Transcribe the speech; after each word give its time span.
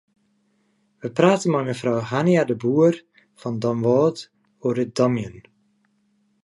We 1.03 1.09
prate 1.17 1.45
mei 1.51 1.65
mefrou 1.67 1.99
Hania-de 2.11 2.55
Boer 2.63 2.95
fan 3.39 3.55
Damwâld 3.61 4.17
oer 4.65 4.75
it 4.83 4.91
damjen. 4.97 5.35